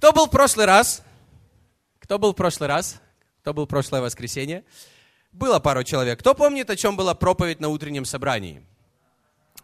[0.00, 1.02] Кто был в прошлый раз?
[1.98, 3.02] Кто был в прошлый раз?
[3.42, 4.64] Кто был в прошлое воскресенье?
[5.30, 6.18] Было пару человек.
[6.20, 8.64] Кто помнит, о чем была проповедь на утреннем собрании?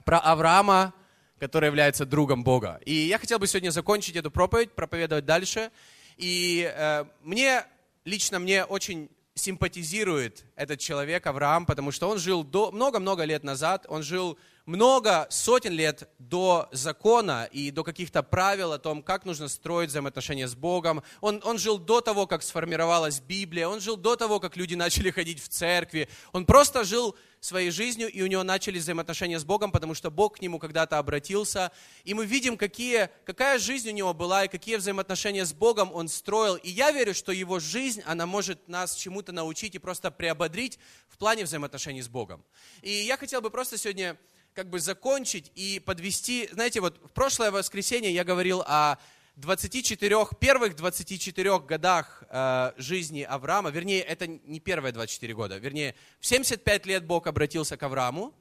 [0.05, 0.93] Про Авраама,
[1.39, 2.79] который является другом Бога.
[2.85, 5.71] И я хотел бы сегодня закончить эту проповедь, проповедовать дальше.
[6.19, 7.65] И э, мне,
[8.05, 14.03] лично мне очень симпатизирует этот человек, Авраам, потому что он жил много-много лет назад, он
[14.03, 19.91] жил много сотен лет до закона и до каких-то правил о том, как нужно строить
[19.91, 21.05] взаимоотношения с Богом.
[21.21, 25.11] Он, он жил до того, как сформировалась Библия, он жил до того, как люди начали
[25.11, 26.09] ходить в церкви.
[26.33, 30.39] Он просто жил своей жизнью, и у него начались взаимоотношения с Богом, потому что Бог
[30.39, 31.71] к нему когда-то обратился.
[32.03, 36.09] И мы видим, какие, какая жизнь у него была, и какие взаимоотношения с Богом он
[36.09, 36.57] строил.
[36.57, 41.19] И я верю, что его жизнь, она может нас чему-то научить и просто приободрить в
[41.19, 42.45] плане взаимоотношений с Богом.
[42.83, 44.17] И я хотел бы просто сегодня
[44.57, 48.97] как бы закончить и подвести, знаете, вот в прошлое воскресенье я говорил о
[49.35, 56.27] 24, первых 24 годах э, жизни Авраама, вернее, это не первые 24 года, вернее, в
[56.27, 58.33] 75 лет Бог обратился к Аврааму,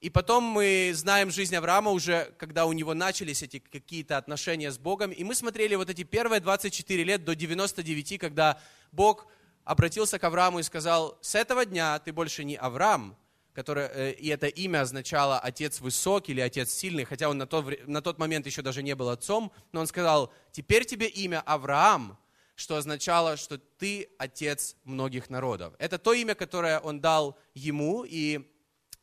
[0.00, 4.78] и потом мы знаем жизнь Авраама уже, когда у него начались эти какие-то отношения с
[4.78, 8.58] Богом, и мы смотрели вот эти первые 24 лет до 99, когда
[8.90, 9.28] Бог
[9.64, 13.16] обратился к Аврааму и сказал, с этого дня ты больше не Авраам,
[13.52, 17.86] которое, э, и это имя означало «отец высокий» или «отец сильный», хотя он на тот,
[17.86, 22.18] на тот момент еще даже не был отцом, но он сказал, теперь тебе имя Авраам,
[22.54, 25.74] что означало, что ты отец многих народов.
[25.78, 28.40] Это то имя, которое он дал ему, и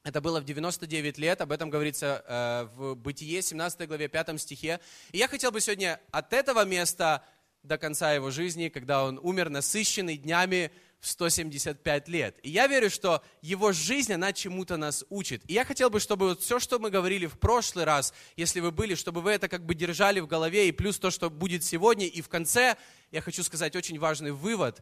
[0.03, 4.79] это было в 99 лет, об этом говорится э, в Бытие, 17 главе, 5 стихе.
[5.11, 7.25] И я хотел бы сегодня от этого места
[7.63, 12.39] до конца его жизни, когда он умер насыщенный днями, в 175 лет.
[12.43, 15.43] И я верю, что его жизнь, она чему-то нас учит.
[15.49, 18.71] И я хотел бы, чтобы вот все, что мы говорили в прошлый раз, если вы
[18.71, 22.07] были, чтобы вы это как бы держали в голове, и плюс то, что будет сегодня.
[22.07, 22.77] И в конце
[23.11, 24.81] я хочу сказать очень важный вывод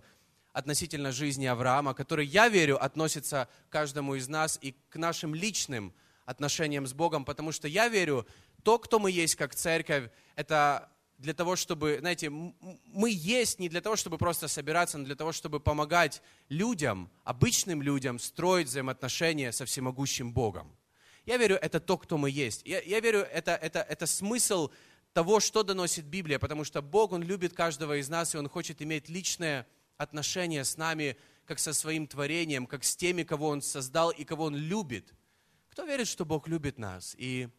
[0.53, 5.93] относительно жизни Авраама, который, я верю, относится к каждому из нас и к нашим личным
[6.25, 8.25] отношениям с Богом, потому что я верю,
[8.63, 10.89] то, кто мы есть как церковь, это
[11.25, 15.31] для того, чтобы, знаете, мы есть не для того, чтобы просто собираться, но для того,
[15.31, 20.77] чтобы помогать людям, обычным людям, строить взаимоотношения со всемогущим Богом.
[21.25, 22.61] Я верю, это то, кто мы есть.
[22.63, 24.69] Я, я верю, это, это, это смысл
[25.13, 28.83] того, что доносит Библия, потому что Бог, Он любит каждого из нас, и Он хочет
[28.83, 29.65] иметь личное
[29.97, 34.43] отношение с нами, как со своим творением, как с теми, кого Он создал и кого
[34.43, 35.11] Он любит.
[35.69, 37.15] Кто верит, что Бог любит нас?
[37.17, 37.49] И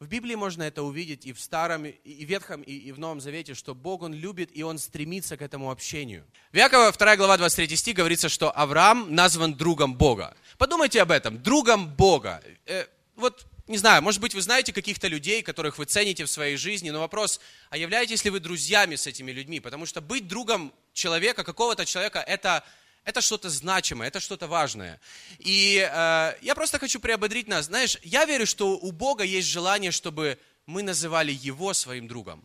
[0.00, 3.54] в Библии можно это увидеть и в Старом, и в Ветхом, и в Новом Завете,
[3.54, 6.24] что Бог, Он любит, и Он стремится к этому общению.
[6.52, 10.36] В Якова 2 глава 23 стих говорится, что Авраам назван другом Бога.
[10.56, 12.40] Подумайте об этом, другом Бога.
[12.66, 12.86] Э,
[13.16, 16.90] вот, не знаю, может быть, вы знаете каких-то людей, которых вы цените в своей жизни,
[16.90, 19.58] но вопрос, а являетесь ли вы друзьями с этими людьми?
[19.58, 22.62] Потому что быть другом человека, какого-то человека, это
[23.08, 25.00] это что-то значимое, это что-то важное.
[25.38, 27.64] И э, я просто хочу приободрить нас.
[27.64, 32.44] Знаешь, я верю, что у Бога есть желание, чтобы мы называли Его своим другом,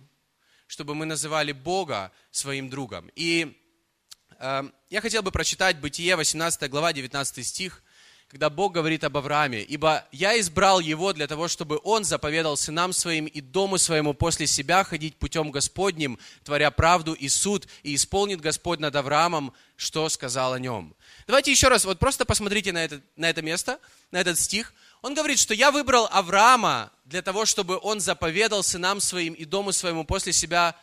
[0.68, 3.12] чтобы мы называли Бога своим другом.
[3.14, 3.62] И
[4.40, 7.83] э, я хотел бы прочитать Бытие, 18 глава, 19 стих
[8.34, 12.92] когда Бог говорит об Аврааме, «Ибо я избрал его для того, чтобы он заповедал сынам
[12.92, 18.42] своим и дому своему после себя ходить путем Господним, творя правду и суд, и исполнит
[18.42, 20.96] Господь над Авраамом, что сказал о нем».
[21.28, 23.80] Давайте еще раз, вот просто посмотрите на это, на это место,
[24.10, 24.74] на этот стих.
[25.04, 29.72] Он говорит, что я выбрал Авраама для того, чтобы он заповедал сынам своим и дому
[29.72, 30.76] своему после себя,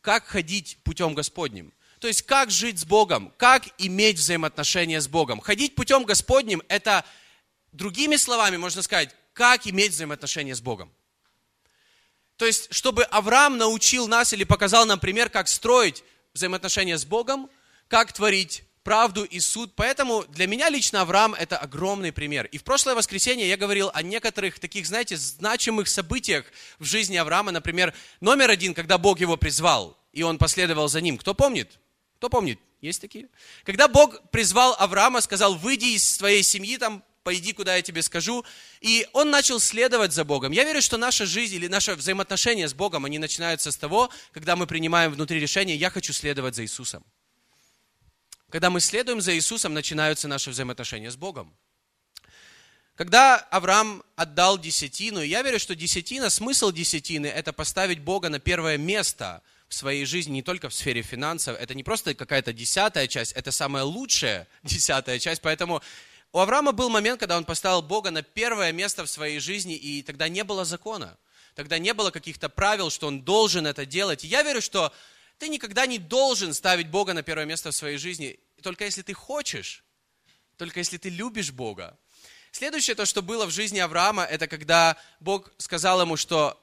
[0.00, 1.74] как ходить путем Господним.
[2.00, 5.40] То есть, как жить с Богом, как иметь взаимоотношения с Богом.
[5.40, 7.04] Ходить путем Господним– это,
[7.72, 10.92] другими словами, можно сказать, как иметь взаимоотношения с Богом.
[12.36, 16.04] То есть, чтобы Авраам научил нас или показал нам пример, как строить
[16.34, 17.50] взаимоотношения с Богом,
[17.88, 19.72] как творить правду и суд.
[19.74, 22.46] Поэтому для меня лично Авраам– это огромный пример.
[22.46, 26.46] И в прошлое воскресенье я говорил о некоторых таких, знаете, значимых событиях
[26.78, 27.50] в жизни Авраама.
[27.50, 31.18] Например, номер один, когда Бог его призвал, и он последовал за ним.
[31.18, 31.78] Кто помнит?
[32.18, 32.58] Кто помнит?
[32.80, 33.28] Есть такие?
[33.64, 38.44] Когда Бог призвал Авраама, сказал, выйди из своей семьи, там, пойди, куда я тебе скажу.
[38.80, 40.50] И он начал следовать за Богом.
[40.50, 44.56] Я верю, что наша жизнь или наше взаимоотношения с Богом, они начинаются с того, когда
[44.56, 47.04] мы принимаем внутри решение, я хочу следовать за Иисусом.
[48.50, 51.54] Когда мы следуем за Иисусом, начинаются наши взаимоотношения с Богом.
[52.96, 58.76] Когда Авраам отдал десятину, я верю, что десятина, смысл десятины– это поставить Бога на первое
[58.76, 61.56] место– в своей жизни не только в сфере финансов.
[61.60, 65.42] Это не просто какая-то десятая часть, это самая лучшая десятая часть.
[65.42, 65.82] Поэтому
[66.32, 70.02] у Авраама был момент, когда он поставил Бога на первое место в своей жизни, и
[70.02, 71.16] тогда не было закона.
[71.54, 74.24] тогда не было каких-то правил, что он должен это делать.
[74.24, 74.92] И я верю, что
[75.38, 79.12] ты никогда не должен ставить Бога на первое место в своей жизни, только если ты
[79.12, 79.84] хочешь,
[80.56, 81.98] только если ты любишь Бога.
[82.52, 86.60] Следующее, то, что было в жизни Авраама, это когда Бог сказал ему, что,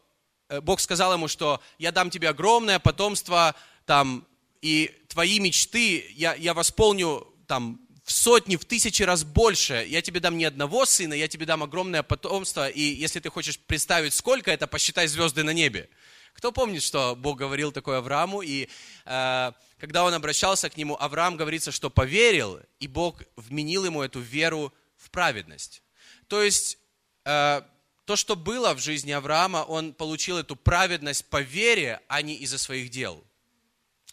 [0.61, 3.55] Бог сказал ему, что я дам тебе огромное потомство,
[3.85, 4.25] там,
[4.61, 9.85] и твои мечты я, я восполню там, в сотни, в тысячи раз больше.
[9.87, 13.59] Я тебе дам не одного сына, я тебе дам огромное потомство, и если ты хочешь
[13.59, 15.89] представить, сколько это, посчитай звезды на небе.
[16.33, 18.67] Кто помнит, что Бог говорил такое Аврааму, и
[19.05, 24.19] э, когда он обращался к нему, Авраам говорится, что поверил, и Бог вменил ему эту
[24.19, 25.81] веру в праведность.
[26.27, 26.77] То есть
[27.23, 27.61] э,
[28.05, 32.57] то, что было в жизни Авраама, он получил эту праведность по вере, а не из-за
[32.57, 33.23] своих дел.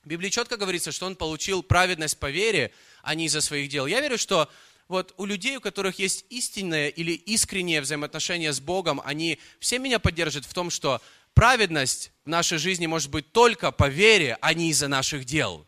[0.03, 2.73] В Библии четко говорится, что он получил праведность по вере,
[3.03, 3.87] а не из-за своих дел.
[3.87, 4.51] Я верю, что
[4.89, 9.99] вот у людей, у которых есть истинное или искреннее взаимоотношение с Богом, они все меня
[9.99, 11.01] поддержат в том, что
[11.35, 15.67] праведность в нашей жизни может быть только по вере, а не из-за наших дел.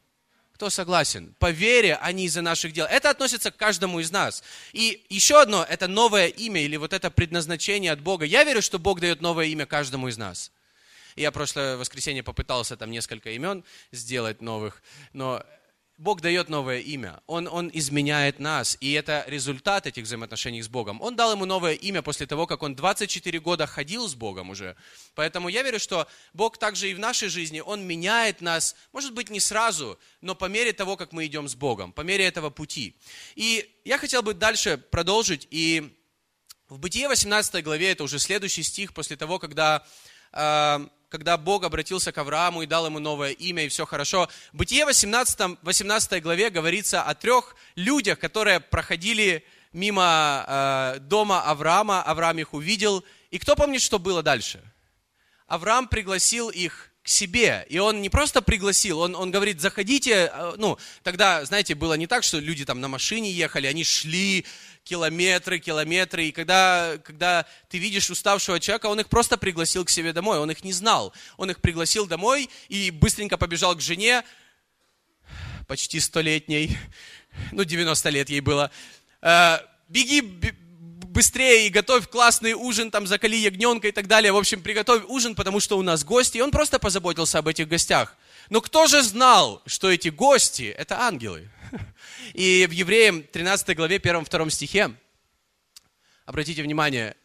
[0.55, 1.35] Кто согласен?
[1.41, 2.87] По вере, а не из-за наших дел.
[2.87, 4.45] Это относится к каждому из нас.
[4.73, 8.25] И еще одно, это новое имя или вот это предназначение от Бога.
[8.25, 10.53] Я верю, что Бог дает новое имя каждому из нас.
[11.17, 14.81] Я прошлое воскресенье попытался там несколько имен сделать новых,
[15.13, 15.45] но
[15.97, 21.01] Бог дает новое имя, он, он изменяет нас, и это результат этих взаимоотношений с Богом.
[21.01, 24.75] Он дал ему новое имя после того, как он 24 года ходил с Богом уже.
[25.15, 29.31] Поэтому я верю, что Бог также и в нашей жизни, Он меняет нас, может быть,
[29.31, 32.97] не сразу, но по мере того, как мы идем с Богом, по мере этого пути.
[33.37, 35.97] И я хотел бы дальше продолжить, и
[36.69, 39.87] в Бытие 18 главе, это уже следующий стих после того, когда
[40.33, 44.29] э, когда Бог обратился к Аврааму и дал ему новое имя, и все хорошо.
[44.53, 52.03] В Бытие 18, 18 главе говорится о трех людях, которые проходили мимо э, дома Авраама,
[52.03, 53.05] Авраам их увидел.
[53.31, 54.61] И кто помнит, что было дальше?
[55.47, 57.65] Авраам пригласил их к себе.
[57.69, 60.33] И он не просто пригласил, он, он говорит, заходите.
[60.35, 64.47] Э, ну, тогда, знаете, было не так, что люди там на машине ехали, они шли
[64.85, 66.27] километры, километры.
[66.27, 70.39] И когда, когда ты видишь уставшего человека, он их просто пригласил к себе домой.
[70.39, 71.13] Он их не знал.
[71.37, 74.23] Он их пригласил домой и быстренько побежал к жене,
[75.67, 76.77] почти столетней,
[77.53, 78.71] ну, 90 лет ей было.
[79.23, 79.59] «Э,
[79.89, 80.21] беги
[81.15, 84.33] быстрее и готовь классный ужин, там, закали ягненка и так далее.
[84.33, 86.39] В общем, приготовь ужин, потому что у нас гости.
[86.39, 88.17] И он просто позаботился об этих гостях.
[88.51, 91.49] Но кто же знал, что эти гости– это ангелы?
[92.35, 94.91] И в Евреям 13 главе 1-2 стихе,
[96.27, 97.17] обратите внимание,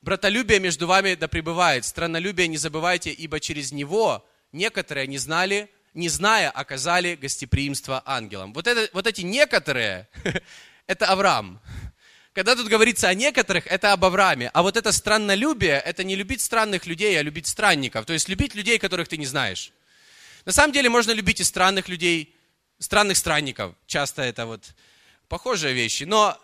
[0.00, 6.08] «Братолюбие между вами да пребывает, страннолюбие не забывайте, ибо через него некоторые не знали, не
[6.08, 8.52] зная, оказали гостеприимство ангелам».
[8.52, 10.08] Вот, это, вот эти некоторые–
[10.86, 11.60] это Авраам.
[12.32, 14.50] Когда тут говорится о некоторых, это об Аврааме.
[14.54, 18.06] А вот это страннолюбие, это не любить странных людей, а любить странников.
[18.06, 19.72] То есть любить людей, которых ты не знаешь.
[20.46, 22.34] На самом деле можно любить и странных людей,
[22.78, 23.74] странных странников.
[23.86, 24.74] Часто это вот
[25.28, 26.04] похожие вещи.
[26.04, 26.40] Но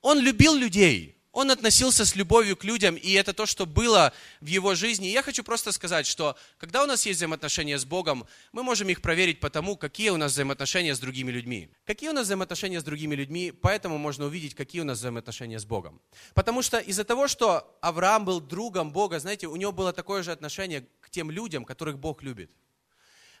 [0.00, 1.16] он любил людей.
[1.38, 5.08] Он относился с любовью к людям, и это то, что было в его жизни.
[5.08, 8.88] И я хочу просто сказать, что когда у нас есть взаимоотношения с Богом, мы можем
[8.88, 11.70] их проверить по тому, какие у нас взаимоотношения с другими людьми.
[11.86, 15.64] Какие у нас взаимоотношения с другими людьми, поэтому можно увидеть, какие у нас взаимоотношения с
[15.64, 16.00] Богом.
[16.34, 20.32] Потому что из-за того, что Авраам был другом Бога, знаете, у него было такое же
[20.32, 22.50] отношение к тем людям, которых Бог любит.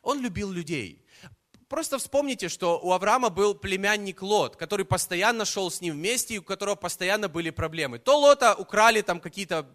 [0.02, 1.04] Он любил людей.
[1.68, 6.38] Просто вспомните, что у Авраама был племянник Лот, который постоянно шел с ним вместе, и
[6.38, 7.98] у которого постоянно были проблемы.
[7.98, 9.66] То Лота украли там какие-то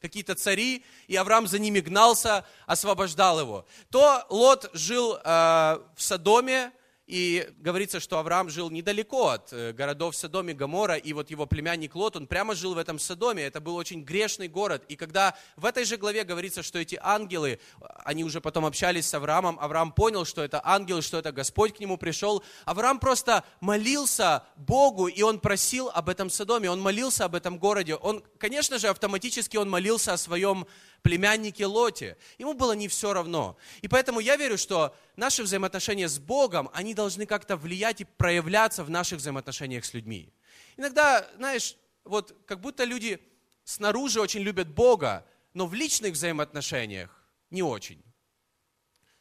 [0.00, 3.66] какие-то цари, и Авраам за ними гнался, освобождал его.
[3.90, 6.70] То Лот жил э, в Содоме,
[7.08, 11.46] и говорится, что Авраам жил недалеко от э, городов Содом и Гамора, и вот его
[11.46, 13.44] племянник Лот, он прямо жил в этом Содоме.
[13.44, 14.84] Это был очень грешный город.
[14.88, 17.60] И когда в этой же главе говорится, что эти ангелы,
[18.04, 21.80] они уже потом общались с Авраамом, Авраам понял, что это ангелы, что это Господь к
[21.80, 22.44] нему пришел.
[22.66, 27.94] Авраам просто молился Богу, и он просил об этом Содоме, он молился об этом городе.
[27.94, 30.66] Он, конечно же, автоматически он молился о своем
[31.02, 32.16] племяннике Лоте.
[32.38, 33.56] Ему было не все равно.
[33.82, 38.84] И поэтому я верю, что наши взаимоотношения с Богом, они должны как-то влиять и проявляться
[38.84, 40.32] в наших взаимоотношениях с людьми.
[40.76, 43.20] Иногда, знаешь, вот как будто люди
[43.64, 48.02] снаружи очень любят Бога, но в личных взаимоотношениях не очень.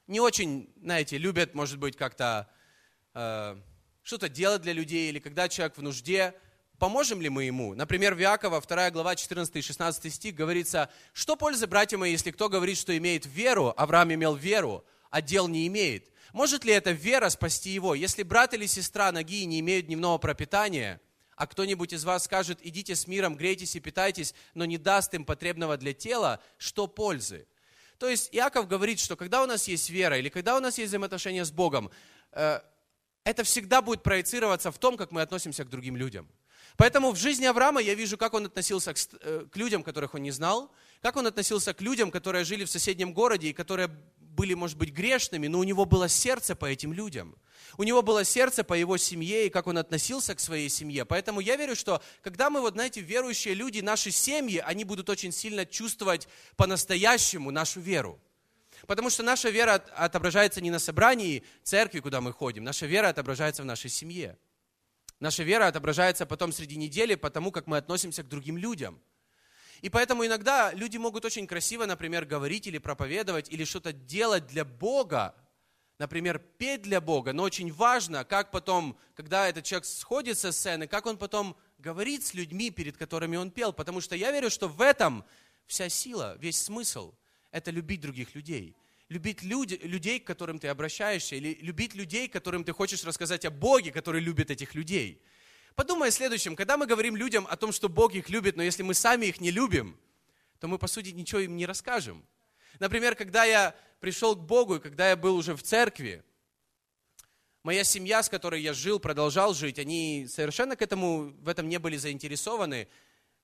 [0.08, 2.50] Не очень, знаете, любят, может быть, как-то
[3.14, 3.58] э,
[4.04, 6.34] что-то делать для людей, или когда человек в нужде–
[6.80, 7.74] Поможем ли мы ему?
[7.74, 12.30] Например, в Иакова, 2 глава, 14 и 16 стих говорится, что пользы, братья мои, если
[12.30, 16.12] кто говорит, что имеет веру, Авраам имел веру, а дел не имеет.
[16.34, 17.96] Может ли эта вера спасти его?
[17.96, 21.02] Если брат или сестра ноги не имеют дневного пропитания,
[21.36, 25.26] а кто-нибудь из вас скажет, идите с миром, грейтесь и питайтесь, но не даст им
[25.26, 27.48] потребного для тела, что пользы?
[27.98, 30.90] То есть Иаков говорит, что когда у нас есть вера или когда у нас есть
[30.90, 31.90] взаимоотношения с Богом,
[32.34, 32.60] э,
[33.24, 36.30] это всегда будет проецироваться в том, как мы относимся к другим людям.
[36.78, 40.22] Поэтому в жизни Авраама я вижу, как он относился к, э, к людям, которых он
[40.22, 44.54] не знал, как он относился к людям, которые жили в соседнем городе и которые были,
[44.54, 47.36] может быть, грешными, но у него было сердце по этим людям.
[47.78, 51.06] У него было сердце по его семье и как он относился к своей семье.
[51.06, 55.32] Поэтому я верю, что когда мы, вот знаете, верующие люди, наши семьи, они будут очень
[55.32, 58.20] сильно чувствовать по-настоящему нашу веру.
[58.86, 63.64] Потому что наша вера отображается не на собрании церкви, куда мы ходим, наша вера отображается
[63.64, 64.38] в нашей семье.
[65.20, 69.00] Наша вера отображается потом среди недели по тому, как мы относимся к другим людям–
[69.82, 74.66] и поэтому иногда люди могут очень красиво, например, говорить или проповедовать, или что-то делать для
[74.66, 75.36] Бога,
[76.00, 80.88] например, петь для Бога, но очень важно, как потом, когда этот человек сходит со сцены,
[80.88, 84.68] как он потом говорит с людьми, перед которыми он пел, потому что я верю, что
[84.68, 85.24] в этом
[85.68, 87.14] вся сила, весь смысл–
[87.52, 88.76] это любить других людей.
[89.10, 93.52] Любить люди, людей, к которым ты обращаешься, или любить людей, которым ты хочешь рассказать о
[93.52, 95.22] Боге, который любит этих людей–
[95.78, 96.56] Подумай о следующем.
[96.56, 99.40] Когда мы говорим людям о том, что Бог их любит, но если мы сами их
[99.40, 99.96] не любим,
[100.60, 102.26] то мы, по сути, ничего им не расскажем.
[102.80, 106.24] Например, когда я пришел к Богу, и когда я был уже в церкви,
[107.62, 111.78] моя семья, с которой я жил, продолжал жить, они совершенно к этому, в этом не
[111.78, 112.88] были заинтересованы.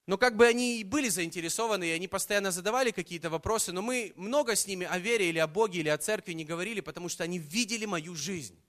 [0.06, 4.12] Но как бы они и были заинтересованы, и они постоянно задавали какие-то вопросы, но мы
[4.16, 7.24] много с ними о вере или о Боге или о церкви не говорили, потому что
[7.24, 8.60] они видели мою жизнь.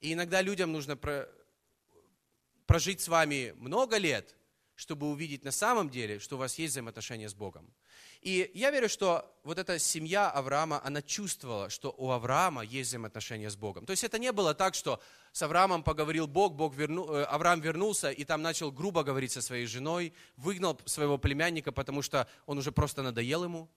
[0.00, 0.98] И иногда людям нужно
[2.66, 4.34] прожить с вами много лет,
[4.74, 7.72] чтобы увидеть на самом деле, что у вас есть взаимоотношения с Богом.
[8.20, 13.50] И я верю, что вот эта семья Авраама, она чувствовала, что у Авраама есть взаимоотношения
[13.50, 13.84] с Богом.
[13.84, 15.00] То есть это не было так, что
[15.32, 19.42] с Авраамом поговорил Бог, Бог верну, э, Авраам вернулся и там начал грубо говорить со
[19.42, 23.68] своей женой, выгнал своего племянника, потому что он уже просто надоел ему.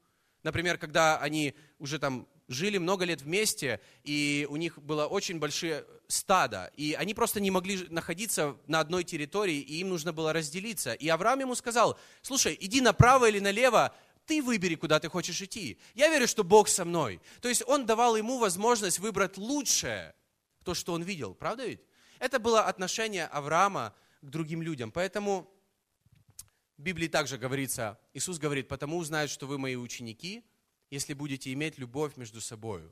[0.44, 5.86] Например, когда они уже там жили много лет вместе, и у них было очень большие
[6.08, 10.94] стада, и они просто не могли находиться на одной территории, и им нужно было разделиться.
[10.94, 13.94] И Авраам ему сказал, слушай, иди направо или налево,
[14.25, 15.77] ты выбери, куда ты хочешь идти.
[15.96, 17.22] Я верю, что Бог со мной.
[17.41, 20.13] То есть он давал ему возможность выбрать лучшее,
[20.63, 21.34] то, что он видел.
[21.34, 21.82] Правда ведь?
[22.20, 24.91] Это было отношение Авраама к другим людям.
[24.91, 25.50] Поэтому
[26.77, 30.46] в Библии также говорится, Иисус говорит, потому узнают, что вы мои ученики,
[30.89, 32.91] если будете иметь любовь между собой.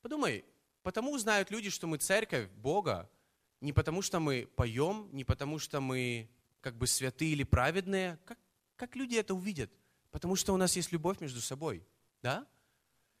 [0.00, 0.44] Подумай,
[0.82, 3.10] потому узнают люди, что мы церковь Бога,
[3.60, 6.30] не потому что мы поем, не потому что мы
[6.60, 8.18] как бы святые или праведные.
[8.24, 8.38] Как,
[8.76, 9.70] как люди это увидят?
[10.10, 11.86] Потому что у нас есть любовь между собой.
[12.22, 12.46] Да?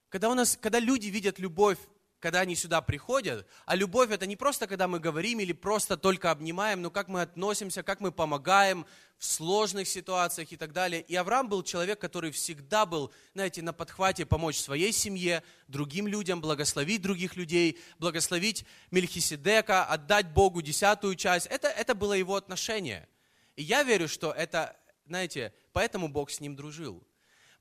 [0.08, 1.78] Когда, у нас, когда люди видят любовь
[2.20, 3.46] когда они сюда приходят.
[3.64, 7.22] А любовь это не просто, когда мы говорим или просто только обнимаем, но как мы
[7.22, 8.86] относимся, как мы помогаем
[9.18, 11.02] в сложных ситуациях и так далее.
[11.02, 16.40] И Авраам был человек, который всегда был, знаете, на подхвате помочь своей семье, другим людям,
[16.40, 21.46] благословить других людей, благословить Мельхиседека, отдать Богу десятую часть.
[21.46, 23.08] Это, это было его отношение.
[23.56, 27.02] И я верю, что это, знаете, поэтому Бог с ним дружил.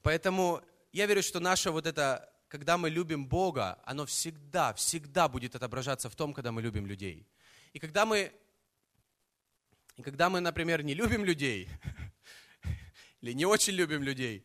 [0.01, 0.61] Поэтому
[0.91, 6.09] я верю, что наша вот эта когда мы любим Бога, оно всегда, всегда будет отображаться
[6.09, 7.27] в том, когда мы любим людей.
[7.73, 8.33] И когда мы,
[9.95, 11.69] и когда мы например, не любим людей,
[13.21, 14.43] или не очень любим людей,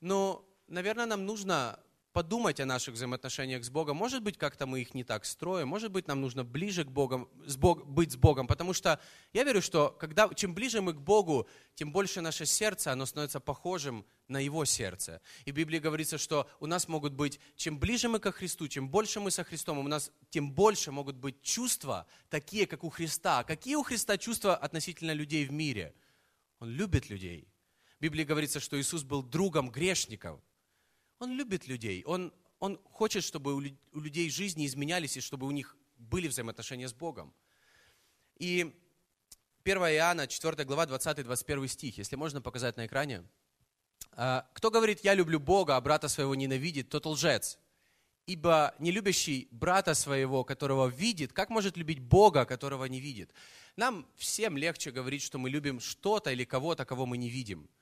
[0.00, 1.78] ну, наверное, нам нужно
[2.14, 3.96] подумать о наших взаимоотношениях с Богом.
[3.96, 7.28] Может быть, как-то мы их не так строим, может быть, нам нужно ближе к Богу,
[7.44, 9.00] с Бог, быть с Богом, потому что
[9.32, 13.40] я верю, что когда, чем ближе мы к Богу, тем больше наше сердце, оно становится
[13.40, 15.20] похожим на Его сердце.
[15.44, 18.88] И в Библии говорится, что у нас могут быть, чем ближе мы ко Христу, чем
[18.88, 23.40] больше мы со Христом, у нас тем больше могут быть чувства, такие, как у Христа.
[23.40, 25.92] А какие у Христа чувства относительно людей в мире?
[26.60, 27.48] Он любит людей.
[27.98, 30.40] В Библии говорится, что Иисус был другом грешников–
[31.24, 32.04] он любит людей.
[32.04, 36.92] Он, он хочет, чтобы у людей жизни изменялись и чтобы у них были взаимоотношения с
[36.92, 37.34] Богом.
[38.38, 38.74] И
[39.64, 43.24] 1 Иоанна, 4 глава, 20-21 стих, если можно показать на экране.
[44.12, 47.58] «А, «Кто говорит, я люблю Бога, а брата своего ненавидит, тот лжец.
[48.26, 53.32] Ибо не любящий брата своего, которого видит, как может любить Бога, которого не видит?»
[53.76, 57.68] Нам всем легче говорить, что мы любим что-то или кого-то, кого мы не видим–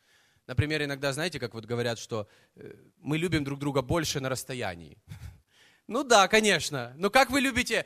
[0.46, 4.98] Например, иногда, знаете, как вот говорят, что э, мы любим друг друга больше на расстоянии.
[5.88, 6.94] Ну да, конечно.
[6.96, 7.84] Но как вы любите...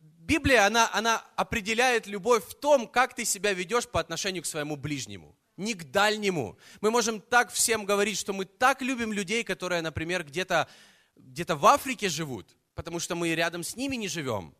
[0.00, 4.76] Библия, она, она определяет любовь в том, как ты себя ведешь по отношению к своему
[4.76, 6.56] ближнему, не к дальнему.
[6.80, 10.68] Мы можем так всем говорить, что мы так любим людей, которые, например, где-то
[11.16, 14.54] где в Африке живут, потому что мы рядом с ними не живем.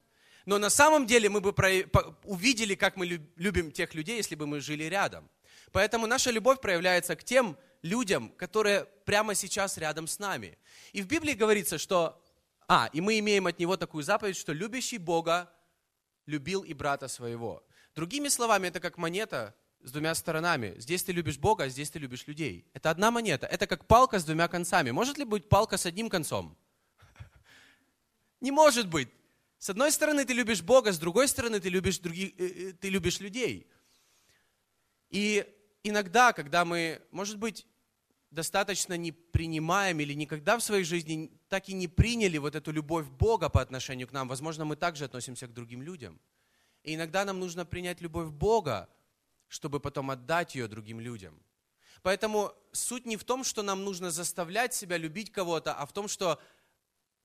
[0.46, 1.54] Но на самом деле мы бы
[2.24, 5.30] увидели, как мы любим тех людей, если бы мы жили рядом.
[5.72, 10.58] Поэтому наша любовь проявляется к тем людям, которые прямо сейчас рядом с нами.
[10.92, 12.20] И в Библии говорится, что...
[12.66, 15.52] А, и мы имеем от него такую заповедь, что любящий Бога
[16.24, 17.62] любил и брата своего.
[17.94, 20.74] Другими словами, это как монета с двумя сторонами.
[20.78, 22.66] Здесь ты любишь Бога, а здесь ты любишь людей.
[22.72, 23.46] Это одна монета.
[23.46, 24.90] Это как палка с двумя концами.
[24.90, 26.56] Может ли быть палка с одним концом?
[28.40, 29.10] Не может быть.
[29.58, 32.88] С одной стороны ты любишь Бога, с другой стороны ты любишь, других, э, э, ты
[32.88, 33.66] любишь людей.
[35.10, 35.46] И
[35.84, 37.66] иногда, когда мы, может быть,
[38.30, 43.06] достаточно не принимаем или никогда в своей жизни так и не приняли вот эту любовь
[43.06, 46.20] Бога по отношению к нам, возможно, мы также относимся к другим людям.
[46.82, 48.88] И иногда нам нужно принять любовь Бога,
[49.46, 51.40] чтобы потом отдать ее другим людям.
[52.02, 56.08] Поэтому суть не в том, что нам нужно заставлять себя любить кого-то, а в том,
[56.08, 56.40] что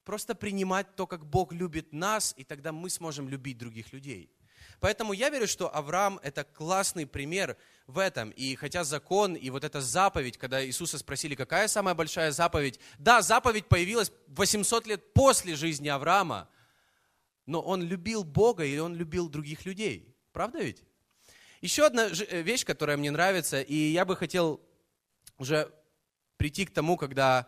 [0.04, 4.30] просто принимать то, как Бог любит нас, и тогда мы сможем любить других людей.
[4.80, 7.56] Поэтому я верю, что Авраам– это классный пример
[7.86, 8.30] в этом.
[8.30, 13.20] И хотя закон и вот эта заповедь, когда Иисуса спросили, какая самая большая заповедь, да,
[13.20, 16.48] заповедь появилась 800 лет после жизни Авраама,
[17.44, 20.16] но он любил Бога и он любил других людей.
[20.32, 20.82] Правда ведь?
[21.60, 24.60] Еще одна э, вещь, которая мне нравится, и я бы хотел
[25.36, 25.70] уже
[26.38, 27.46] прийти к тому, когда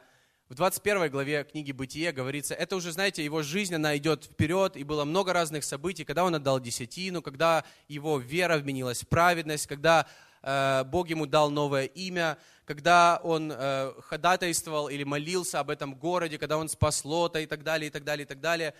[0.52, 4.84] в 21 главе книги «Бытие» говорится, это уже, знаете, его жизнь, она идет вперед, и
[4.84, 10.06] было много разных событий, когда он отдал десятину, когда его вера вменилась в праведность, когда
[10.42, 16.36] э, Бог ему дал новое имя, когда он э, ходатайствовал или молился об этом городе,
[16.36, 18.74] когда он спас Лота и так далее, и так далее, и так далее.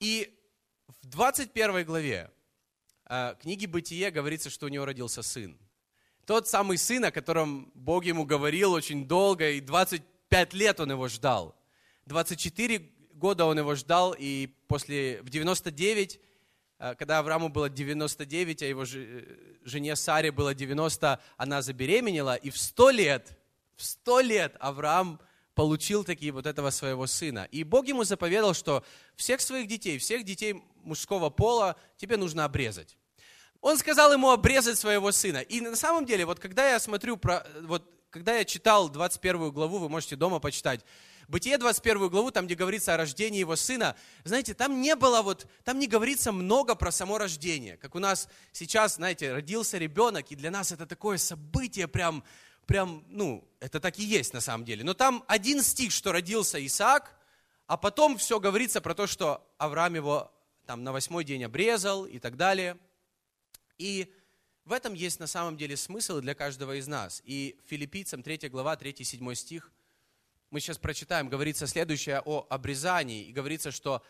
[0.00, 0.36] И
[0.88, 2.28] в 21 главе
[3.08, 5.56] э, книги «Бытие» говорится, что у него родился сын.
[6.26, 10.90] Тот самый сын, о котором Бог ему говорил очень долго, и 20 Пять лет он
[10.90, 11.54] его ждал.
[12.06, 16.20] 24 года он его ждал, и после, в 99,
[16.78, 19.24] э, когда Аврааму было 99, а его э,
[19.64, 23.38] жене Саре было 90, она забеременела, и в 100 лет,
[23.76, 25.20] в 100 лет Авраам
[25.54, 27.48] получил такие вот этого своего сына.
[27.50, 28.84] И Бог ему заповедал, что
[29.16, 32.96] всех своих детей, всех детей мужского пола тебе нужно обрезать.
[33.60, 35.38] Он сказал ему обрезать своего сына.
[35.38, 39.78] И на самом деле, вот когда я смотрю про, вот когда я читал 21 главу,
[39.78, 40.84] вы можете дома почитать,
[41.28, 45.46] Бытие 21 главу, там, где говорится о рождении его сына, знаете, там не было вот,
[45.62, 47.76] там не говорится много про само рождение.
[47.76, 52.24] Как у нас сейчас, знаете, родился ребенок, и для нас это такое событие прям,
[52.64, 54.84] прям, ну, это так и есть на самом деле.
[54.84, 57.14] Но там один стих, что родился Исаак,
[57.66, 60.32] а потом все говорится про то, что Авраам его
[60.64, 62.78] там на восьмой день обрезал и так далее.
[63.76, 64.10] И
[64.68, 67.22] в этом есть на самом деле смысл для каждого из нас.
[67.24, 69.72] И филиппийцам 3 глава, 3-7 стих,
[70.50, 73.24] мы сейчас прочитаем, говорится следующее о обрезании.
[73.24, 74.02] И говорится, что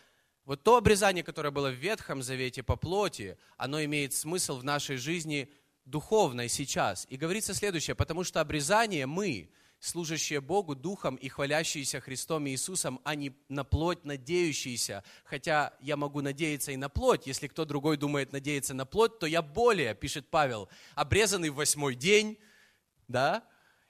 [0.44, 4.96] вот то обрезание, которое было в Ветхом Завете по плоти, оно имеет смысл в нашей
[4.96, 5.48] жизни
[5.84, 7.06] духовной сейчас.
[7.08, 13.14] И говорится следующее, потому что обрезание мы, служащие Богу Духом и хвалящиеся Христом Иисусом, а
[13.14, 15.04] не на плоть надеющиеся.
[15.24, 17.26] Хотя я могу надеяться и на плоть.
[17.26, 21.94] Если кто другой думает надеяться на плоть, то я более, пишет Павел, обрезанный в восьмой
[21.94, 22.38] день,
[23.06, 23.44] да,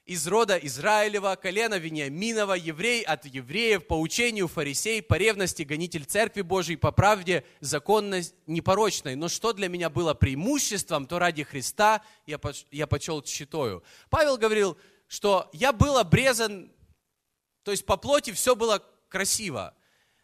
[0.08, 6.40] из рода Израилева, колена Вениаминова, еврей от евреев, по учению фарисей, по ревности гонитель Церкви
[6.40, 9.16] Божией, по правде законность непорочной.
[9.16, 13.84] Но что для меня было преимуществом, то ради Христа я, я почел считаю.
[14.08, 16.70] Павел говорил, что я был обрезан,
[17.64, 19.74] то есть по плоти все было красиво.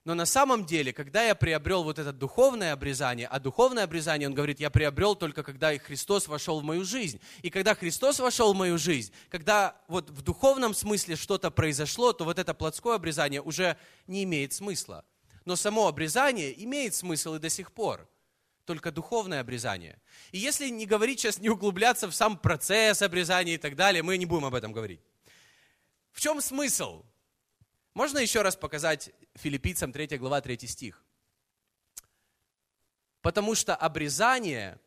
[0.05, 4.35] Но на самом деле, когда я приобрел вот это духовное обрезание, а духовное обрезание, он
[4.35, 7.19] говорит, я приобрел только когда Христос вошел в мою жизнь.
[7.41, 12.25] И когда Христос вошел в мою жизнь, когда вот в духовном смысле что-то произошло, то
[12.25, 15.07] вот это плотское обрезание уже не имеет смысла.
[15.47, 18.07] Но само обрезание имеет смысл и до сих пор.
[18.65, 20.01] Только духовное обрезание.
[20.33, 24.17] И если не говорить сейчас, не углубляться в сам процесс обрезания и так далее, мы
[24.17, 25.01] не будем об этом говорить.
[26.13, 27.05] В чем смысл?
[27.93, 31.05] Можно еще раз показать филиппийцам 3 глава 3 стих.
[33.21, 34.79] Потому что обрезание,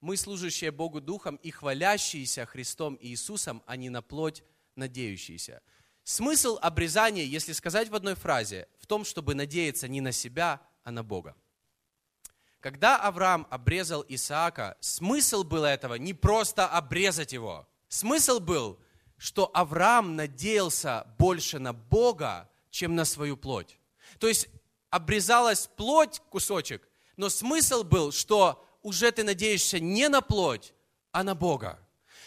[0.00, 4.42] мы служащие Богу Духом и хвалящиеся Христом Иисусом, а не на плоть
[4.76, 5.62] надеющиеся.
[6.04, 10.90] Смысл обрезания, если сказать в одной фразе, в том, чтобы надеяться не на себя, а
[10.90, 11.34] на Бога.
[12.60, 17.68] Когда Авраам обрезал Исаака, смысл был этого не просто обрезать его.
[17.88, 18.78] Смысл был,
[19.18, 23.78] что Авраам надеялся больше на Бога, чем на свою плоть.
[24.18, 24.48] То есть
[24.90, 30.74] обрезалась плоть, кусочек, но смысл был, что уже ты надеешься не на плоть,
[31.12, 31.78] а на Бога.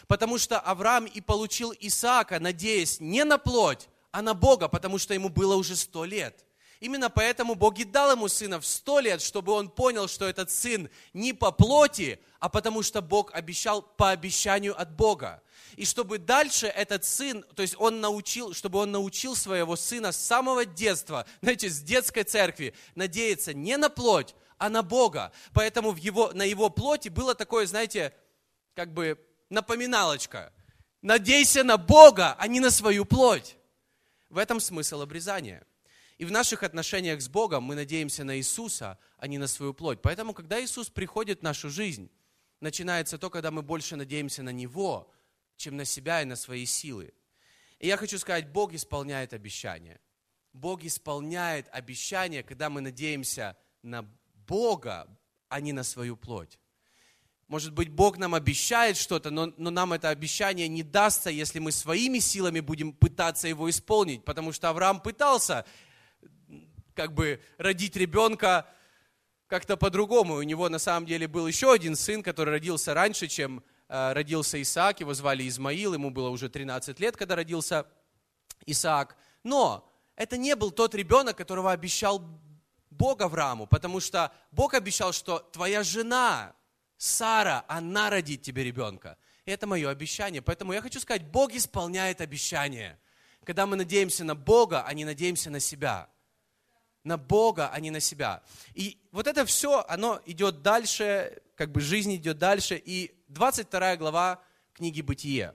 [0.06, 5.14] Потому что Авраам и получил Исаака, надеясь не на плоть, а на Бога, потому что
[5.14, 6.44] ему было уже сто лет.
[6.80, 10.50] Именно поэтому Бог и дал ему сына в сто лет, чтобы он понял, что этот
[10.50, 15.42] сын не по плоти, а потому что Бог обещал по обещанию от Бога.
[15.76, 20.16] И чтобы дальше этот сын, то есть он научил, чтобы он научил своего сына с
[20.16, 25.32] самого детства, знаете, с детской церкви, надеяться не на плоть, а на Бога.
[25.52, 28.14] Поэтому в его, на его плоти было такое, знаете,
[28.74, 29.18] как бы
[29.50, 30.50] напоминалочка.
[31.02, 33.56] Надейся на Бога, а не на свою плоть.
[34.30, 35.66] В этом смысл обрезания.
[36.20, 40.02] И в наших отношениях с Богом мы надеемся на Иисуса, а не на свою плоть.
[40.02, 42.10] Поэтому, когда Иисус приходит в нашу жизнь,
[42.60, 45.10] начинается то, когда мы больше надеемся на Него,
[45.56, 47.14] чем на себя и на свои силы.
[47.78, 49.98] И я хочу сказать, Бог исполняет обещания.
[50.52, 54.06] Бог исполняет обещания, когда мы надеемся на
[54.46, 55.08] Бога,
[55.48, 56.58] а не на свою плоть.
[57.48, 61.72] Может быть, Бог нам обещает что-то, но, но нам это обещание не дастся, если мы
[61.72, 64.22] своими силами будем пытаться его исполнить.
[64.26, 65.64] Потому что Авраам пытался
[66.94, 68.66] как бы родить ребенка
[69.46, 70.34] как-то по-другому.
[70.34, 74.62] У него на самом деле был еще один сын, который родился раньше, чем э, родился
[74.62, 75.00] Исаак.
[75.00, 77.86] Его звали Измаил, ему было уже 13 лет, когда родился
[78.64, 79.16] Исаак.
[79.42, 82.22] Но это не был тот ребенок, которого обещал
[82.90, 86.54] Бог Аврааму, потому что Бог обещал, что твоя жена,
[86.96, 89.16] Сара, она родит тебе ребенка.
[89.46, 90.42] Это мое обещание.
[90.42, 92.98] Поэтому я хочу сказать, Бог исполняет обещание.
[93.44, 96.08] Когда мы надеемся на Бога, а не надеемся на себя
[97.04, 98.42] на Бога, а не на себя.
[98.74, 102.80] И вот это все, оно идет дальше, как бы жизнь идет дальше.
[102.82, 104.42] И 22 глава
[104.74, 105.54] книги «Бытие».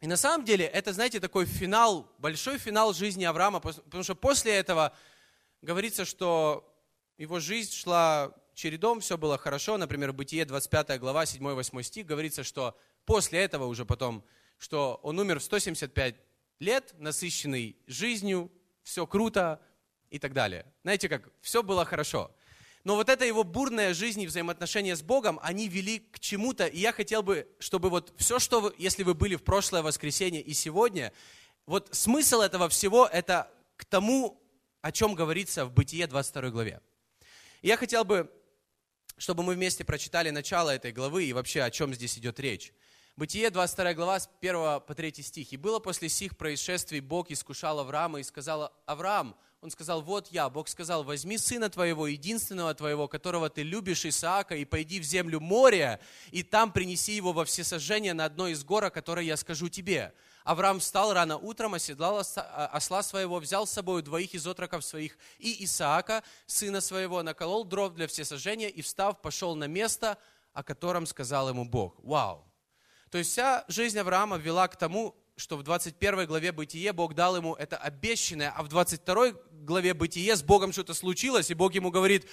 [0.00, 4.54] И на самом деле это, знаете, такой финал, большой финал жизни Авраама, потому что после
[4.54, 4.92] этого
[5.60, 6.72] говорится, что
[7.16, 9.76] его жизнь шла чередом, все было хорошо.
[9.76, 14.24] Например, Бытие 25 глава, 7-8 стих, говорится, что после этого уже потом,
[14.58, 16.14] что он умер в 175
[16.60, 19.60] лет, насыщенный жизнью, все круто,
[20.10, 20.66] и так далее.
[20.82, 22.34] Знаете как, все было хорошо.
[22.84, 26.66] Но вот эта его бурная жизнь и взаимоотношения с Богом, они вели к чему-то.
[26.66, 30.40] И я хотел бы, чтобы вот все, что вы, если вы были в прошлое воскресенье
[30.40, 31.12] и сегодня,
[31.66, 34.40] вот смысл этого всего– это к тому,
[34.80, 36.80] о чем говорится в Бытие 22 главе.
[37.60, 38.32] И я хотел бы,
[39.18, 42.72] чтобы мы вместе прочитали начало этой главы и вообще о чем здесь идет речь.
[43.16, 45.52] Бытие 22 глава с 1 по 3 стих.
[45.52, 50.48] «И было после сих происшествий Бог искушал Авраама и сказал, Авраам, он сказал, вот я.
[50.48, 55.40] Бог сказал, возьми сына твоего, единственного твоего, которого ты любишь, Исаака, и пойди в землю
[55.40, 55.98] моря,
[56.30, 60.14] и там принеси его во всесожжение на одной из гор, о которой я скажу тебе.
[60.44, 65.18] Авраам встал рано утром, оседлал а, осла своего, взял с собой двоих из отроков своих
[65.38, 70.18] и Исаака, сына своего, наколол дров для всесожжения и, встав, пошел на место,
[70.52, 71.96] о котором сказал ему Бог.
[71.98, 72.44] Вау!
[73.10, 77.36] То есть вся жизнь Авраама вела к тому, что в 21 главе Бытие Бог дал
[77.36, 81.92] ему это обещанное, а в 22 главе Бытие с Богом что-то случилось, и Бог ему
[81.92, 82.26] говорит,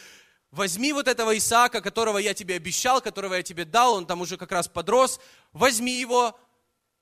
[0.49, 4.37] возьми вот этого Исаака, которого я тебе обещал, которого я тебе дал, он там уже
[4.37, 5.19] как раз подрос,
[5.53, 6.37] возьми его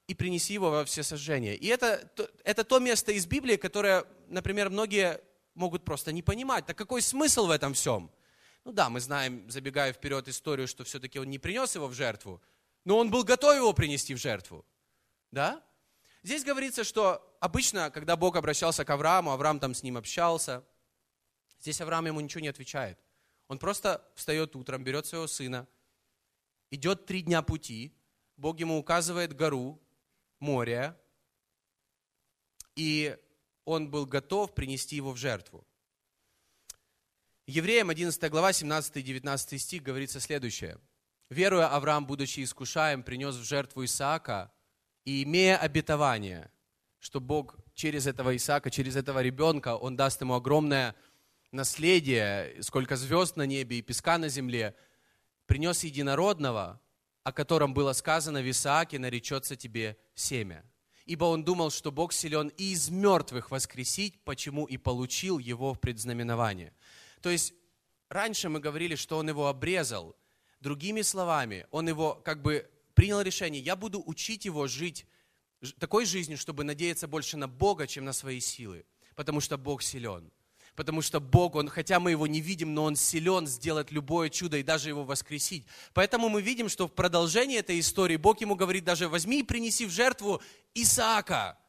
[0.08, 1.54] и принеси его во все сожжения.
[1.54, 2.12] И это,
[2.44, 5.22] это то место из Библии, которое, например, многие
[5.56, 6.66] могут просто не понимать.
[6.66, 8.12] Так какой смысл в этом всем?
[8.66, 12.42] Ну да, мы знаем, забегая вперед историю, что все-таки он не принес его в жертву,
[12.84, 14.66] но он был готов его принести в жертву.
[15.32, 15.64] Да?
[16.24, 20.64] Здесь говорится, что обычно, когда Бог обращался к Аврааму, Авраам там с ним общался,
[21.60, 22.98] здесь Авраам ему ничего не отвечает.
[23.50, 25.68] Он просто встает утром, берет своего сына,
[26.72, 27.94] идет три дня пути,
[28.38, 29.82] Бог ему указывает гору,
[30.40, 30.98] море,
[32.78, 33.18] и
[33.66, 35.68] он был готов принести его в жертву.
[37.48, 40.80] Евреям 11 глава, 17 и 19 стих говорится следующее.
[41.30, 44.53] «Веруя Авраам, будучи искушаем, принес в жертву Исаака,
[45.06, 46.50] и имея обетование,
[47.00, 50.96] что Бог через этого Исаака, через этого ребенка, Он даст ему огромное
[51.52, 54.76] наследие, сколько звезд на небе и песка на земле,
[55.46, 56.80] принес единородного,
[57.24, 60.64] о котором было сказано в Исааке, наречется тебе семя.
[61.06, 65.80] Ибо он думал, что Бог силен и из мертвых воскресить, почему и получил его в
[65.80, 66.74] предзнаменование.
[67.22, 67.54] То есть
[68.10, 70.16] раньше мы говорили, что он его обрезал.
[70.62, 75.06] Другими словами, он его как бы принял решение, я буду учить его жить
[75.80, 78.86] такой жизнью, чтобы надеяться больше на Бога, чем на свои силы.
[79.16, 80.32] Потому что Бог силен.
[80.76, 84.58] Потому что Бог, Он, хотя мы Его не видим, но Он силен сделать любое чудо
[84.58, 85.66] и даже Его воскресить.
[85.94, 89.86] Поэтому мы видим, что в продолжении этой истории Бог ему говорит даже, возьми и принеси
[89.86, 90.42] в жертву
[90.74, 91.60] Исаака.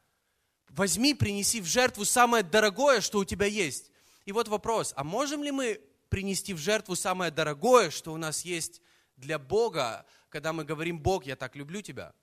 [0.71, 3.91] Возьми, принеси в жертву самое дорогое, что у тебя есть.
[4.25, 8.45] И вот вопрос, а можем ли мы принести в жертву самое дорогое, что у нас
[8.45, 8.81] есть
[9.17, 12.15] для Бога, когда мы говорим, Бог, я так люблю тебя.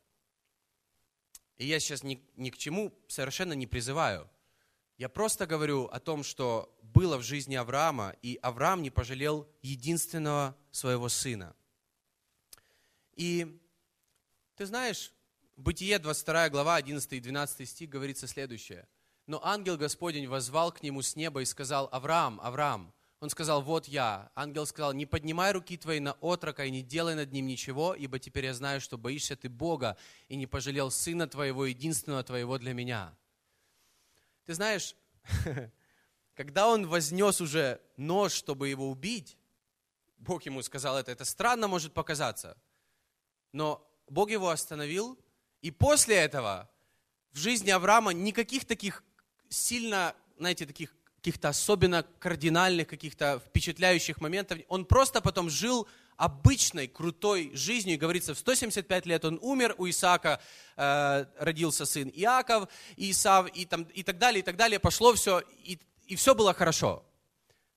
[1.58, 4.30] И я сейчас ни, ни к чему совершенно не призываю.
[4.98, 10.56] Я просто говорю о том, что было в жизни Авраама, и Авраам не пожалел единственного
[10.72, 11.56] своего сына.
[13.16, 13.60] И
[14.56, 15.14] ты знаешь,
[15.62, 18.88] Бытие 22 глава, 11 и 12 стих говорится следующее.
[19.28, 22.92] «Но ангел Господень возвал к нему с неба и сказал, Авраам, Авраам,
[23.22, 24.32] он сказал, вот я.
[24.34, 28.18] Ангел сказал, не поднимай руки твои на отрока и не делай над ним ничего, ибо
[28.18, 29.96] теперь я знаю, что боишься ты Бога
[30.28, 33.16] и не пожалел сына твоего, единственного твоего для меня.
[34.46, 34.96] Ты знаешь,
[36.34, 39.38] когда он вознес уже нож, чтобы его убить,
[40.18, 42.58] Бог ему сказал это, это странно может показаться,
[43.52, 45.16] но Бог его остановил,
[45.62, 46.68] и после этого
[47.34, 49.04] в жизни Авраама никаких таких
[49.48, 54.58] сильно, знаете, таких каких-то особенно кардинальных, каких-то впечатляющих моментов.
[54.70, 57.96] Он просто потом жил обычной, крутой жизнью.
[57.96, 60.42] И говорится, в 175 лет он умер, у Исаака
[60.78, 64.80] э, родился сын Иаков, Исав, и, там, и так далее, и так далее.
[64.80, 67.06] Пошло все, и, и все было хорошо.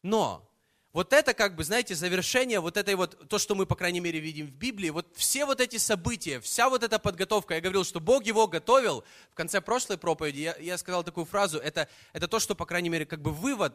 [0.02, 0.50] Но
[0.94, 4.20] вот это как бы, знаете, завершение вот этой вот, то, что мы, по крайней мере,
[4.20, 7.98] видим в Библии, вот все вот эти события, вся вот эта подготовка, я говорил, что
[7.98, 9.02] Бог его готовил,
[9.32, 12.90] в конце прошлой проповеди я, я сказал такую фразу, это, это то, что, по крайней
[12.90, 13.74] мере, как бы вывод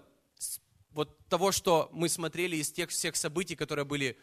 [0.91, 4.17] вот того, что мы смотрели из тех всех событий, которые были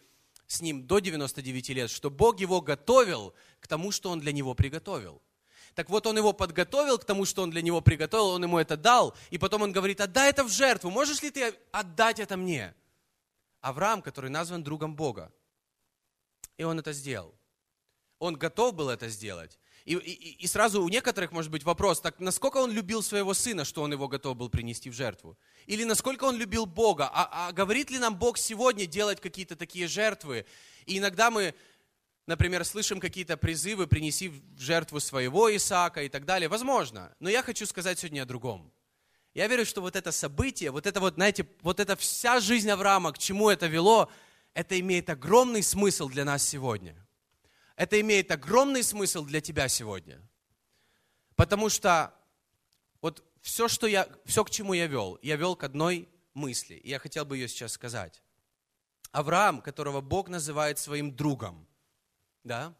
[0.47, 4.55] с ним до 99 лет, что Бог его готовил к тому, что он для него
[4.55, 5.21] приготовил.
[5.75, 8.79] Так вот, он его подготовил к тому, что он для него приготовил, он ему это
[8.79, 12.75] дал, и потом он говорит, отдай это в жертву, можешь ли ты отдать это мне?
[13.67, 15.33] Авраам, который назван другом Бога.
[16.57, 17.35] И он это сделал.
[18.21, 19.59] Он готов был это сделать.
[19.85, 23.65] И, и, и сразу у некоторых может быть вопрос, так насколько он любил своего сына,
[23.65, 25.37] что он его готов был принести в жертву?
[25.67, 27.11] Или насколько он любил Бога?
[27.13, 30.47] А, а говорит ли нам Бог сегодня делать какие-то такие жертвы?
[30.87, 31.53] И иногда мы,
[32.27, 36.49] например, слышим какие-то призывы, принеси в жертву своего Исаака и так далее.
[36.49, 37.15] Возможно.
[37.19, 38.73] Но я хочу сказать сегодня о другом.
[39.37, 43.13] Я верю, что вот это событие, вот это вот, знаете, вот эта вся жизнь Авраама,
[43.13, 44.11] к чему это вело,
[44.55, 46.97] это имеет огромный смысл для нас сегодня.
[47.77, 50.27] Это имеет огромный смысл для тебя сегодня.
[51.35, 52.15] Потому что
[53.03, 56.77] вот все, что я, все, к чему я вел, я вел к одной мысли.
[56.77, 58.23] И я хотел бы ее сейчас сказать.
[59.11, 61.69] Авраам, которого Бог называет своим другом,
[62.43, 62.75] да,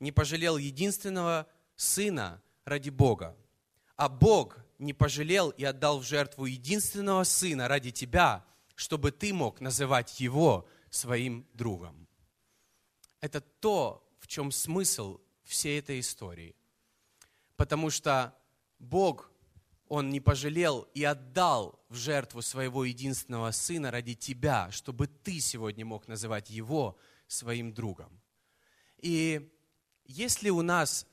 [0.00, 3.36] не пожалел единственного сына ради Бога.
[3.96, 9.60] А Бог не пожалел и отдал в жертву единственного сына ради тебя, чтобы ты мог
[9.60, 12.06] называть его своим другом.
[13.20, 16.54] Это то, в чем смысл всей этой истории.
[17.56, 18.34] Потому что
[18.78, 19.32] Бог,
[19.88, 25.84] Он не пожалел и отдал в жертву своего единственного сына ради тебя, чтобы ты сегодня
[25.84, 28.20] мог называть его своим другом.
[28.98, 29.52] И
[30.04, 31.06] если у нас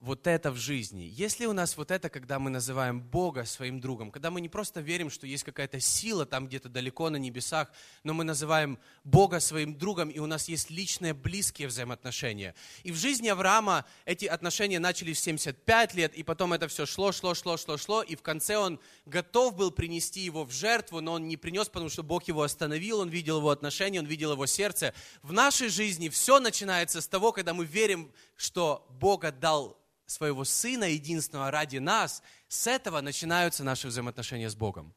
[0.00, 4.10] вот это в жизни, если у нас вот это, когда мы называем Бога своим другом,
[4.10, 7.72] когда мы не просто верим, что есть какая-то сила там где-то далеко на небесах,
[8.04, 12.54] но мы называем Бога своим другом, и у нас есть личные, близкие взаимоотношения.
[12.82, 17.10] И в жизни Авраама эти отношения начались в 75 лет, и потом это все шло,
[17.10, 21.14] шло, шло, шло, шло, и в конце он готов был принести его в жертву, но
[21.14, 24.44] он не принес, потому что Бог его остановил, он видел его отношения, он видел его
[24.44, 24.92] сердце.
[25.22, 30.84] В нашей жизни все начинается с того, когда мы верим, что Бог отдал своего Сына
[30.84, 34.94] единственного ради нас, с этого начинаются наши взаимоотношения с Богом.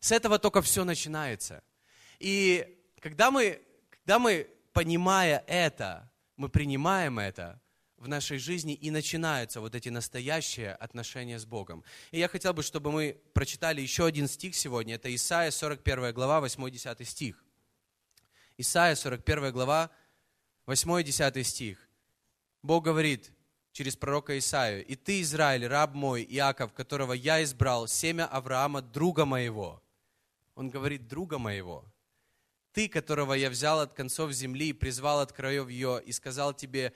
[0.00, 1.62] С этого только все начинается.
[2.18, 7.60] И когда мы, когда мы, понимая это, мы принимаем это
[7.96, 11.82] в нашей жизни, и начинаются вот эти настоящие отношения с Богом.
[12.10, 14.96] И я хотел бы, чтобы мы прочитали еще один стих сегодня.
[14.96, 17.42] Это Исаия, 41 глава, 8-10 стих.
[18.58, 19.90] Исаия, 41 глава,
[20.66, 21.88] 8-10 стих.
[22.62, 23.32] Бог говорит,
[23.76, 24.86] через пророка Исаию.
[24.86, 29.82] «И ты, Израиль, раб мой, Иаков, которого я избрал, семя Авраама, друга моего».
[30.54, 31.84] Он говорит, друга моего.
[32.72, 36.94] «Ты, которого я взял от концов земли и призвал от краев ее, и сказал тебе,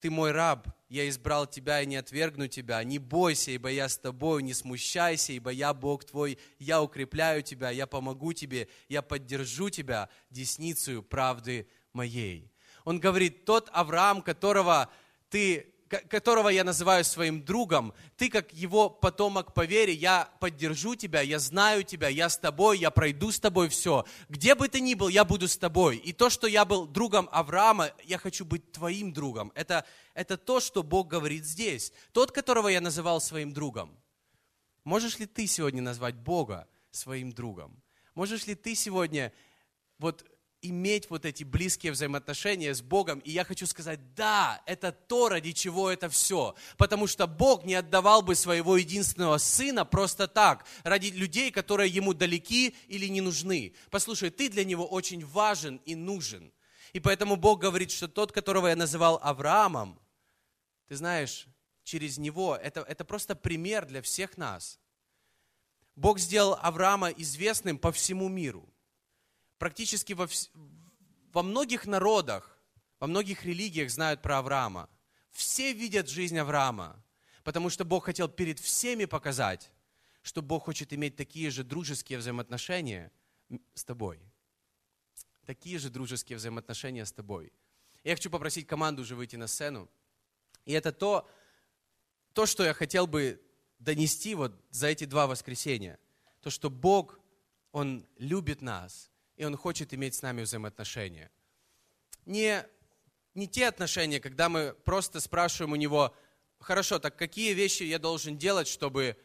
[0.00, 2.84] ты мой раб, я избрал тебя и не отвергну тебя.
[2.84, 7.70] Не бойся, ибо я с тобою, не смущайся, ибо я Бог твой, я укрепляю тебя,
[7.70, 12.52] я помогу тебе, я поддержу тебя десницей правды моей.
[12.84, 14.90] Он говорит, тот Авраам, которого
[15.30, 21.20] ты которого я называю своим другом, ты как его потомок по вере, я поддержу тебя,
[21.20, 24.04] я знаю тебя, я с тобой, я пройду с тобой все.
[24.28, 25.96] Где бы ты ни был, я буду с тобой.
[25.96, 29.50] И то, что я был другом Авраама, я хочу быть твоим другом.
[29.54, 31.92] Это, это то, что Бог говорит здесь.
[32.12, 33.98] Тот, которого я называл своим другом.
[34.84, 37.82] Можешь ли ты сегодня назвать Бога своим другом?
[38.14, 39.32] Можешь ли ты сегодня
[39.98, 40.24] вот
[40.62, 43.20] иметь вот эти близкие взаимоотношения с Богом.
[43.20, 46.54] И я хочу сказать, да, это то, ради чего это все.
[46.76, 52.14] Потому что Бог не отдавал бы своего единственного сына просто так, ради людей, которые ему
[52.14, 53.74] далеки или не нужны.
[53.90, 56.52] Послушай, ты для него очень важен и нужен.
[56.92, 60.00] И поэтому Бог говорит, что тот, которого я называл Авраамом,
[60.88, 61.46] ты знаешь,
[61.84, 64.80] через него, это, это просто пример для всех нас.
[65.94, 68.68] Бог сделал Авраама известным по всему миру–
[69.58, 70.28] практически во,
[71.32, 72.58] во многих народах,
[73.00, 74.88] во многих религиях знают про Авраама.
[75.30, 77.02] Все видят жизнь Авраама,
[77.44, 79.70] потому что Бог хотел перед всеми показать,
[80.22, 83.12] что Бог хочет иметь такие же дружеские взаимоотношения
[83.74, 84.20] с тобой.
[85.46, 87.52] Такие же дружеские взаимоотношения с тобой.
[88.04, 89.88] Я хочу попросить команду уже выйти на сцену.
[90.64, 91.28] И это то,
[92.34, 93.40] то, что я хотел бы
[93.78, 95.98] донести вот за эти два воскресенья.
[96.42, 97.18] То, что Бог,
[97.72, 99.07] Он любит нас,
[99.38, 101.30] и Он хочет иметь с нами взаимоотношения.
[102.26, 102.66] Не,
[103.34, 106.14] не те отношения, когда мы просто спрашиваем у Него,
[106.58, 109.16] хорошо, так какие вещи я должен делать, чтобы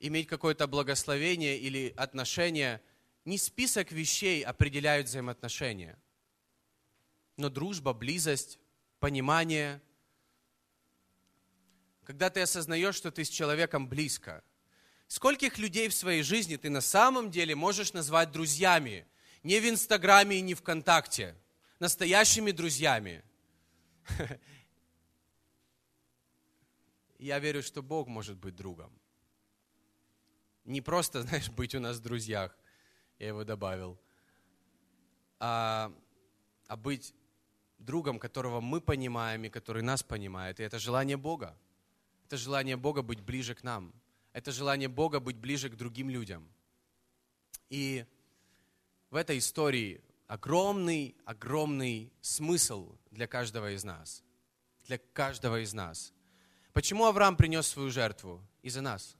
[0.00, 2.82] иметь какое-то благословение или отношение.
[3.24, 5.96] Не список вещей определяют взаимоотношения,
[7.36, 8.58] но дружба, близость,
[8.98, 9.80] понимание.
[12.02, 14.42] Когда ты осознаешь, что ты с человеком близко.
[15.06, 19.06] Скольких людей в своей жизни ты на самом деле можешь назвать друзьями–
[19.42, 21.34] не в Инстаграме и не ВКонтакте,
[21.78, 23.22] настоящими друзьями.
[27.18, 28.92] Я верю, что Бог может быть другом.
[30.64, 32.56] Не просто, знаешь, быть у нас в друзьях,
[33.18, 33.98] я его добавил,
[35.38, 35.92] а,
[36.66, 37.14] а быть
[37.78, 40.60] другом, которого мы понимаем и который нас понимает.
[40.60, 41.56] И это желание Бога.
[42.26, 43.92] Это желание Бога быть ближе к нам.
[44.32, 46.48] Это желание Бога быть ближе к другим людям.
[47.68, 48.06] И
[49.10, 54.22] в этой истории огромный, огромный смысл для каждого из нас.
[54.86, 56.12] Для каждого из нас.
[56.72, 58.40] Почему Авраам принес свою жертву?
[58.62, 59.16] Из-за нас.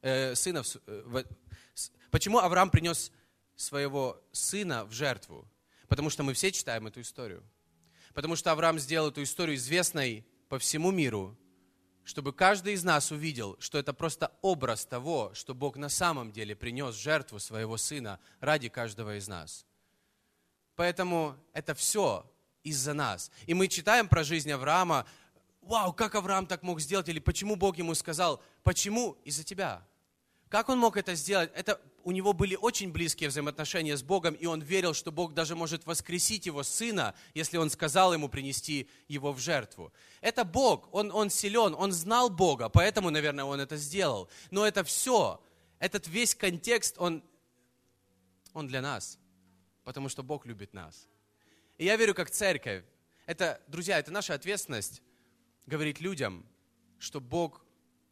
[0.00, 1.24] Э, сына э,
[2.10, 3.12] почему Авраам принес
[3.56, 5.46] своего сына в жертву?
[5.88, 7.42] Потому что мы все читаем эту историю.
[8.14, 11.36] Потому что Авраам сделал эту историю известной по всему миру,
[12.04, 16.54] чтобы каждый из нас увидел, что это просто образ того, что Бог на самом деле
[16.54, 19.66] принес жертву своего Сына ради каждого из нас.
[20.76, 22.30] Поэтому это все
[22.62, 23.30] из-за нас.
[23.46, 25.06] И мы читаем про жизнь Авраама,
[25.62, 29.86] вау, как Авраам так мог сделать, или почему Бог ему сказал, почему из-за тебя.
[30.48, 31.50] Как он мог это сделать?
[31.54, 35.56] Это у него были очень близкие взаимоотношения с Богом, и он верил, что Бог даже
[35.56, 39.92] может воскресить его сына, если он сказал ему принести его в жертву.
[40.20, 44.28] Это Бог, он, он силен, он знал Бога, поэтому, наверное, он это сделал.
[44.50, 45.42] Но это все,
[45.78, 47.22] этот весь контекст, он,
[48.52, 49.18] он для нас,
[49.82, 51.08] потому что Бог любит нас.
[51.78, 52.84] И я верю, как церковь,
[53.26, 55.02] это, друзья, это наша ответственность
[55.66, 56.46] говорить людям,
[56.98, 57.64] что Бог,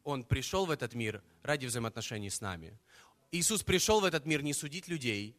[0.03, 2.77] Он пришел в этот мир ради взаимоотношений с нами.
[3.33, 5.35] Иисус пришел в этот мир не судить людей,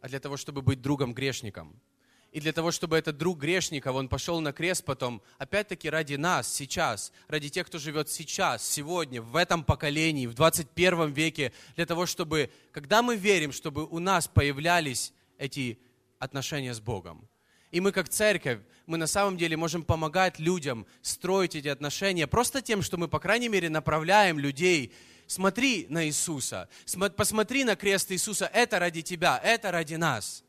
[0.00, 1.82] а для того, чтобы быть другом грешником.
[2.30, 6.46] И для того, чтобы этот друг грешников, он пошел на крест потом, опять-таки ради нас,
[6.46, 12.06] сейчас, ради тех, кто живет сейчас, сегодня, в этом поколении, в 21 веке, для того,
[12.06, 15.80] чтобы, когда мы верим, чтобы у нас появлялись эти
[16.20, 17.28] отношения с Богом.
[17.72, 22.62] И мы как церковь, мы на самом деле можем помогать людям строить эти отношения просто
[22.62, 24.94] тем, что мы, по крайней мере, направляем людей
[25.26, 26.68] смотри на Иисуса,
[27.16, 30.44] посмотри на крест Иисуса, это ради тебя, это ради нас.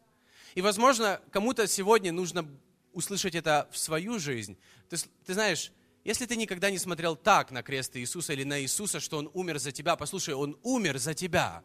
[0.55, 2.47] И, возможно, кому-то сегодня нужно
[2.93, 4.57] услышать это в свою жизнь.
[4.89, 5.71] Ты, ты знаешь,
[6.03, 9.59] если ты никогда не смотрел так на крест Иисуса или на Иисуса, что Он умер
[9.59, 11.63] за тебя, послушай, Он умер за тебя.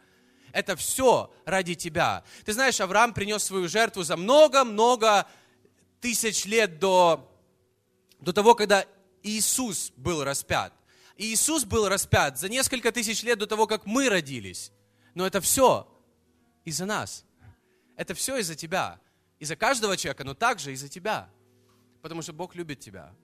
[0.53, 2.25] Это все ради тебя.
[2.45, 5.27] Ты знаешь, Авраам принес свою жертву за много-много
[6.01, 7.33] тысяч лет до,
[8.21, 8.85] до того, когда
[9.23, 10.75] Иисус был распят.
[11.17, 14.73] Иисус был распят за несколько тысяч лет до того, как мы родились.
[15.15, 15.89] Но это все
[16.65, 17.25] из-за нас.
[17.97, 19.01] Это все из-за тебя.
[19.39, 21.29] Из-за каждого человека, но также из-за тебя.
[22.01, 23.15] Потому что Бог любит тебя.